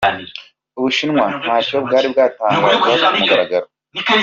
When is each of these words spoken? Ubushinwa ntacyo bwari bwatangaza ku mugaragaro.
Ubushinwa 0.77 1.23
ntacyo 1.41 1.75
bwari 1.85 2.07
bwatangaza 2.13 3.07
ku 3.11 3.17
mugaragaro. 3.21 3.67